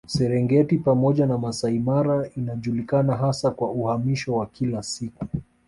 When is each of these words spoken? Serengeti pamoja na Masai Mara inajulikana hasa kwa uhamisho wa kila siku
Serengeti 0.07 0.77
pamoja 0.77 1.25
na 1.27 1.37
Masai 1.37 1.79
Mara 1.79 2.29
inajulikana 2.37 3.15
hasa 3.15 3.51
kwa 3.51 3.71
uhamisho 3.71 4.35
wa 4.35 4.45
kila 4.45 4.83
siku 4.83 5.25